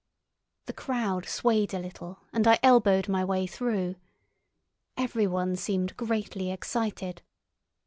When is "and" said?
2.33-2.47